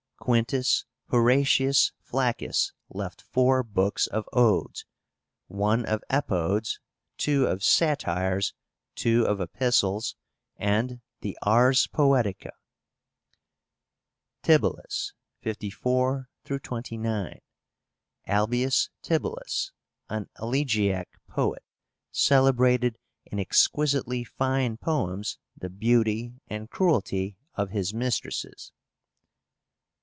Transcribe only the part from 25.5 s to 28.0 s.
the beauty and cruelty of his